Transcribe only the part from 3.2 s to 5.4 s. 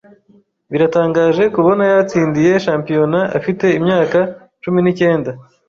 afite imyaka cumi n'icyenda